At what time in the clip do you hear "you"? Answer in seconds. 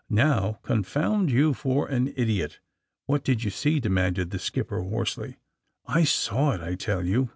1.29-1.53, 3.43-3.51, 7.05-7.29